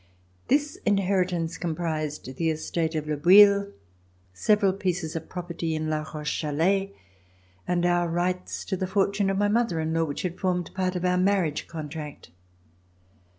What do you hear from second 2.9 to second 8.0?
of Le Bouilh, several pieces of property in La Roche Chalais, and